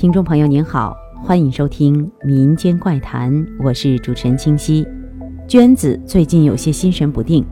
[0.00, 3.30] 听众朋友您好，欢迎收听《民间怪谈》，
[3.62, 4.82] 我是主持人清溪。
[5.46, 7.44] 娟子最近有些心神不定，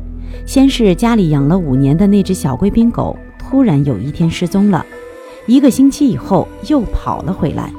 [0.46, 4.82] 先是家里养了五年的那只小贵宾狗突然有一天失踪了，
[5.46, 7.70] 一个星期以后又跑了回来，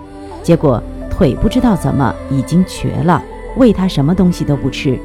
[0.44, 0.80] 结果
[1.10, 3.24] 腿不知道怎么已经瘸了，
[3.58, 5.00] 喂它什么东西都不吃，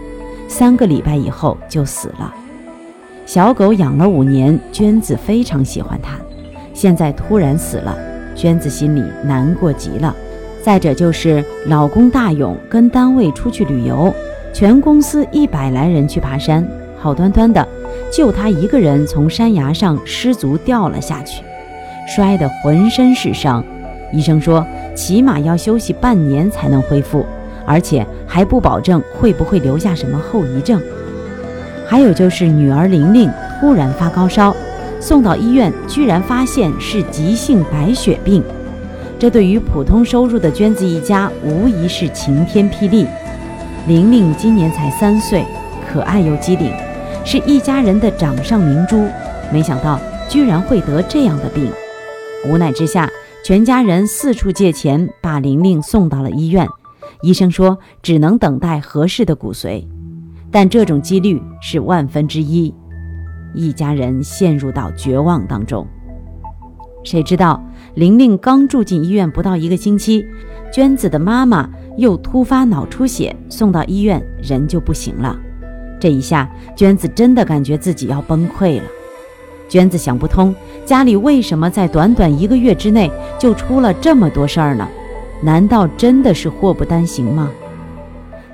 [0.47, 2.35] 三个礼拜以后就死了。
[3.25, 6.19] 小狗养了五年，娟子非常喜欢它，
[6.75, 7.97] 现在突然死了，
[8.35, 10.15] 娟子心里难过极了。
[10.63, 14.15] 再者就是老公大勇跟单位出去旅游，
[14.53, 16.67] 全公司一百来人去爬山，
[16.99, 17.67] 好端端的
[18.11, 21.45] 就他一个人从山崖上失足掉了下去，
[22.09, 23.63] 摔得浑身是伤。
[24.13, 27.27] 医生说起码要休息半年才能恢复，
[27.67, 30.81] 而且还不保证会不会留下什么后遗症。
[31.87, 34.57] 还有就是女儿玲玲突然发高烧，
[35.05, 38.43] 送到医院居然发现是急性白血病，
[39.19, 43.07] 这对于普通收入的娟子一家无疑是晴天霹雳。
[43.87, 45.45] 玲玲今年才三岁，
[45.87, 46.73] 可爱又机灵，
[47.23, 49.07] 是一家人的掌上明珠，
[49.53, 51.71] 没想到居然会得这样的病。
[52.49, 53.07] 无奈之下，
[53.45, 56.67] 全家人四处借钱把玲玲送到了医院，
[57.21, 59.87] 医生说只能等待合适的骨髓。
[60.51, 62.73] 但这种几率是万分之一，
[63.55, 65.87] 一家人陷入到绝望当中。
[67.03, 67.63] 谁知道
[67.95, 70.27] 玲玲刚住进医院不到一个星期，
[70.73, 75.39] 娟子的妈妈又突发脑出血，送到医院人就不行了。
[76.01, 78.85] 这一下，娟子真的感觉自己要崩溃了。
[79.69, 84.89] 娟子想不通，家里为什么在短短一个月之内就出了这么多事儿呢？
[85.43, 87.51] 难道真的是祸不单行吗？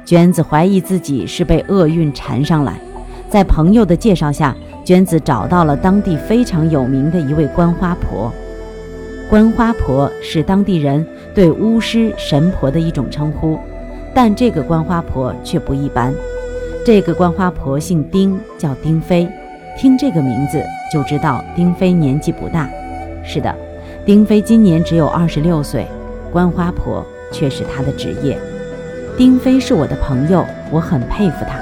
[0.04, 2.80] 娟子怀疑自己是被厄运缠上来，
[3.28, 4.56] 在朋友的介绍下，
[4.90, 8.28] 娟子找到了当地非常有名的一位观花婆。
[9.28, 13.56] 观花婆是当地人对巫师神婆的一种称呼，
[14.12, 16.12] 但这个观花婆却不一般。
[16.84, 19.28] 这个观花婆姓丁，叫丁飞。
[19.78, 20.60] 听这个名字
[20.92, 22.68] 就知道丁飞年纪不大。
[23.22, 23.54] 是的，
[24.04, 25.86] 丁飞今年只有二十六岁，
[26.32, 28.36] 观花婆却是他的职业。
[29.16, 31.59] 丁飞是我的朋友，我很佩服他。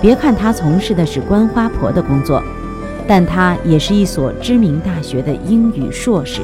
[0.00, 2.42] 别看他从事的是观花婆的工作，
[3.06, 6.40] 但他也是一所知名大学的英语硕士。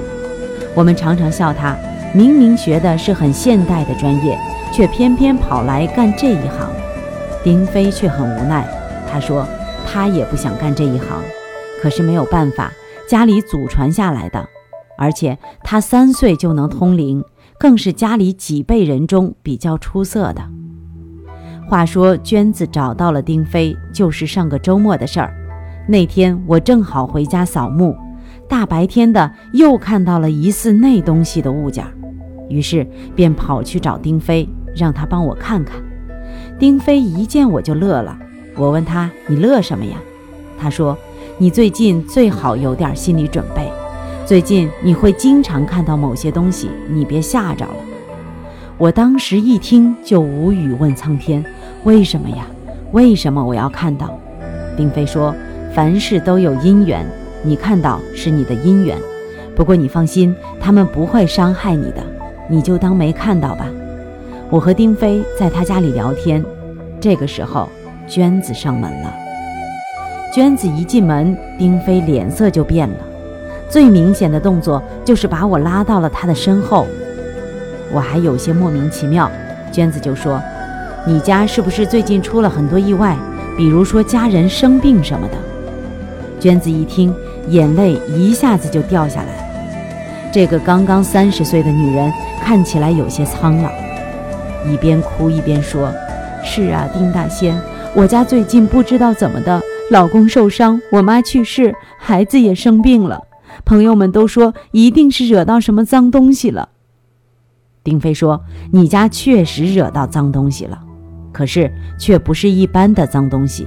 [0.75, 1.77] 我们常常笑他，
[2.15, 4.39] 明明学的是很现代的专业，
[4.73, 6.71] 却偏偏跑来干这一行。
[7.43, 8.67] 丁飞却很无奈，
[9.11, 9.47] 他说
[9.87, 11.23] 他也不想干这一行，
[11.83, 12.73] 可是没有办法，
[13.09, 14.49] 家里祖传下来的，
[14.97, 17.25] 而且他三岁就能通灵。
[17.59, 20.41] 更是家里几辈人中比较出色的。
[21.71, 25.33] 话说，娟子找到了丁飞，就是上个周末的事儿。
[25.87, 27.97] 那天我正好回家扫墓，
[28.49, 31.87] 大白天的又看到了疑似那东西的物件，
[32.49, 35.81] 于是便跑去找丁飞，让他帮我看看。
[36.59, 38.19] 丁飞一见我就乐了，
[38.57, 39.97] 我问他：“你乐什么呀？”
[40.59, 40.99] 他说
[41.39, 43.71] ：“你最近最好有点心理准备。”
[44.27, 47.75] 最近你会经常看到某些东西，你别吓着了。
[48.77, 51.45] 我当时一听就无语，问苍天：
[51.85, 52.47] 为什么呀？
[52.93, 54.19] 为什么我要看到？
[54.77, 55.35] 丁飞说：
[55.75, 57.07] 凡事都有因缘，
[57.43, 58.99] 你看到是你的因缘。
[59.57, 62.03] 不过你放心，他们不会伤害你的，
[62.49, 63.67] 你就当没看到吧。
[64.51, 66.45] 我和丁飞在他家里聊天，
[67.01, 67.69] 这个时候
[68.07, 69.15] 娟子上门了。
[70.35, 72.97] 娟子一进门，丁飞脸色就变了。
[73.69, 76.87] 最明显的动作就是把我拉到了他的身后，
[77.93, 79.31] 我还有些莫名其妙。
[79.73, 80.43] 娟子就说
[81.07, 83.17] ：“你家是不是最近出了很多意外？
[83.57, 85.35] 比如说家人生病什么的？”
[86.39, 87.15] 娟子一听，
[87.49, 90.31] 眼泪一下子就掉下来。
[90.33, 92.13] 这个刚刚三十岁的女人
[92.43, 93.71] 看起来有些苍老，
[94.67, 95.93] 一边哭一边说
[96.45, 97.61] ：“是啊，丁大仙，
[97.95, 99.61] 我家最近不知道怎么的，
[99.91, 103.23] 老公受伤，我妈去世，孩子也生病了。”
[103.67, 106.69] 朋友们都说一定是惹到什么脏东西了。
[107.83, 108.43] 丁飞说
[108.73, 110.81] ：“你家确实惹到脏东西了，
[111.33, 113.67] 可是却不是一般的脏东西，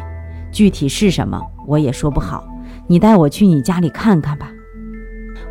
[0.51, 2.47] 具体是什么我也说不好。
[2.87, 4.51] 你带我去你家里看看吧。”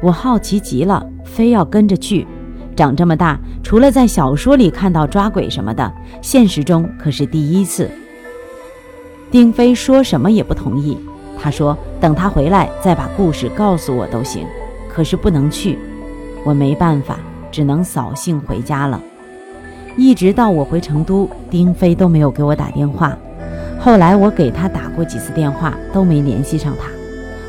[0.03, 2.27] 我好奇极了，非要跟着去。
[2.75, 7.91] 长这么大，除了在小说里看到抓鬼什么的，现实中可是第一次。
[9.31, 10.99] 丁飞说什么也不同意。
[11.39, 14.47] 他说：“等他回来再把故事告诉我都行，
[14.89, 15.79] 可是不能去。”
[16.45, 17.19] 我没办法，
[17.51, 19.01] 只能扫兴回家了。
[19.97, 23.17] 一直到我回成都，丁飞都没有给我打电话。
[23.79, 26.89] 后来我给他打过几次电话，都没联系上他。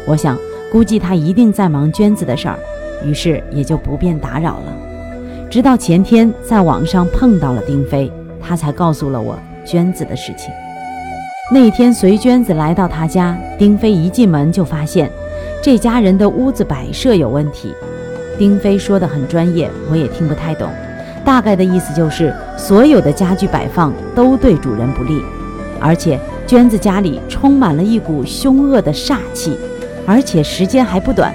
[0.06, 0.38] 我想，
[0.72, 2.57] 估计他一定在忙娟子的事儿，
[3.06, 4.74] 于是也就不便打扰了。
[5.50, 8.12] 直到前天在网上碰到了丁飞，
[8.42, 10.51] 他才告诉了我娟子的事情。
[11.51, 15.10] 那天随娟子来到他家，丁飞一进门就发现
[15.62, 17.74] 这家人的屋子摆设有问题。
[18.40, 20.68] 丁飞说的很专业，我也听不太懂，
[21.25, 25.22] 大概的意思就是所有的家具摆放都对主人不利，
[25.80, 29.58] 而且娟子家里充满了一股凶恶的煞气，
[30.06, 31.34] 而且时间还不短。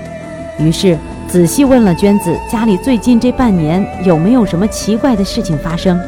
[0.58, 5.98] 于是仔细问了娟子家里最近这半年有没有什么奇怪的事情发生，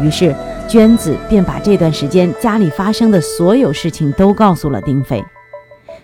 [0.00, 0.34] 于是
[0.68, 5.24] 娟子便把这段时间家里发生的所有事情都告诉了丁飞。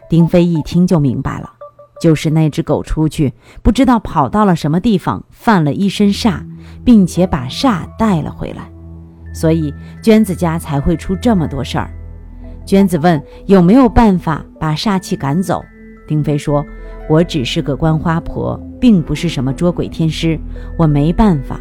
[0.09, 1.51] 丁飞一听就明白了。
[2.01, 3.33] 就是那只狗出去，
[3.63, 6.41] 不知道跑到了什么地方，犯了一身煞，
[6.85, 8.71] 并且把煞带了回来，
[9.33, 9.73] 所以
[10.03, 11.91] 娟子家才会出这么多事儿。
[12.67, 15.63] 娟子问有没有办法把煞气赶走，
[16.09, 16.65] 丁飞说
[17.09, 20.39] ：“我只是个观花婆，并不是什么捉鬼天师，
[20.79, 21.61] 我没办法。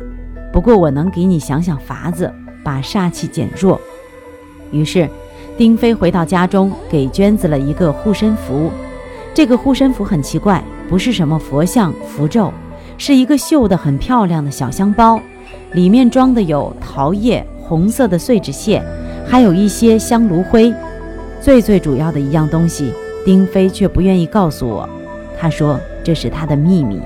[0.52, 2.32] 不过我能给你想想法子，
[2.64, 3.80] 把煞气减弱。”
[4.72, 5.10] 于是，
[5.58, 8.72] 丁飞回到家中，给娟子了一个护身符。
[9.34, 12.54] 这个护身符很奇怪，不是什么佛像符咒，
[12.98, 15.20] 是一个绣得很漂亮的小香包，
[15.74, 18.82] 里面装的有桃叶、红色的碎纸屑，
[19.28, 20.74] 还有一些香炉灰。
[21.42, 22.94] 最最主要的一样东西，
[23.26, 24.88] 丁飞却不愿意告诉我，
[25.38, 27.00] 他说这是他的秘密。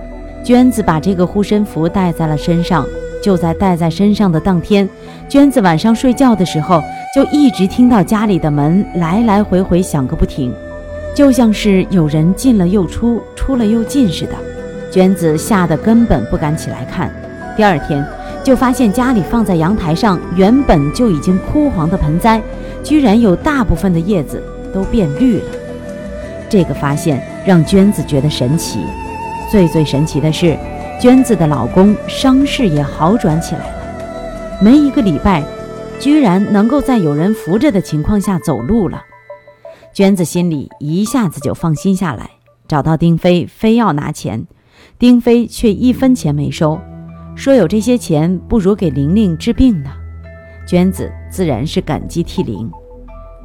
[0.43, 2.85] 娟子把这个护身符带在了身上，
[3.21, 4.87] 就在带在身上的当天，
[5.27, 6.81] 娟子晚上睡觉的时候，
[7.15, 10.53] 就一直听到家里的门来来回回响个不停。
[11.15, 14.33] 就像是有人进了又出，出了又进似的，
[14.91, 17.11] 娟子吓得根本不敢起来看。
[17.55, 18.05] 第二天
[18.43, 22.41] 就发现家里放在阳台上原本就已经枯黄的盆栽，
[22.83, 24.41] 居然有大部分的叶子
[24.73, 25.45] 都变绿了。
[26.49, 28.79] 这个发现让娟子觉得神奇。
[29.51, 30.57] 最最神奇的是，
[30.99, 35.43] 娟子的老公伤势也好转起来了，没一个礼拜，
[35.99, 39.01] 居然能够在有人扶着的情况下走路了。
[39.93, 42.29] 娟子心里一下子就放心下来，
[42.67, 44.45] 找到丁飞，非要拿钱，
[44.99, 46.79] 丁飞却一分钱没收，
[47.35, 49.89] 说有这些钱不如给玲玲治病呢。
[50.67, 52.69] 娟子自然是感激涕零。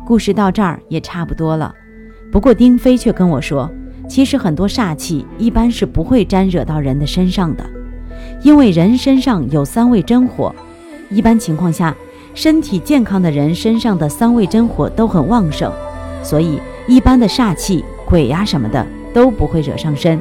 [0.05, 1.73] 故事到这儿也差不多了，
[2.32, 3.70] 不过丁飞却跟我说，
[4.08, 7.64] 其实很多煞气一般是不会沾惹到人的身上的，
[8.43, 10.52] 因为人身上有三味真火，
[11.08, 11.94] 一般情况下，
[12.34, 15.73] 身体健康的人身上的三味真火都很旺盛。
[16.23, 18.84] 所以，一般的煞气、鬼呀什么的
[19.14, 20.20] 都不会惹上身。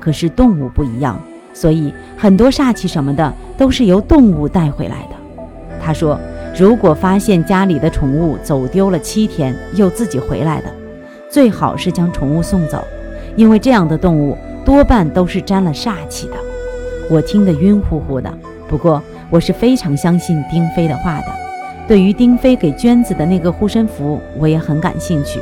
[0.00, 1.20] 可是动物不一样，
[1.52, 5.16] 所以很多煞气什么的都是由动物带回来的。
[5.80, 6.18] 他说，
[6.58, 10.68] 如果发现家里的宠物走丢了七天又自己回来的，
[11.28, 12.82] 最好是将宠物送走，
[13.36, 16.34] 因为这样的动物多半都是沾了煞气的。
[17.08, 18.32] 我听得晕乎乎的，
[18.68, 21.26] 不过我是非常相信丁飞的话的。
[21.88, 25.40] 对于丁飞给娟子的那个护身符，我也很感兴趣。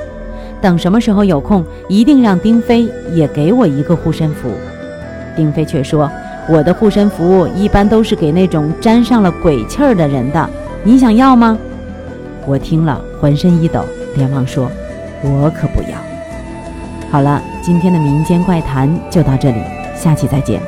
[0.60, 4.50] 等什么时候有空，一定让丁飞也给我一个护身符。
[5.36, 6.10] 丁飞却说
[6.48, 10.50] ：“我的护身符一般都是给那种沾上了鬼气儿的人的，
[10.82, 11.56] 你想要吗？”
[12.46, 13.84] 我听了浑身一抖，
[14.16, 14.70] 连忙说
[15.22, 15.98] ：“我可不要。”
[17.10, 19.62] 好了，今天的民间怪谈就到这里，
[19.94, 20.60] 下期再见。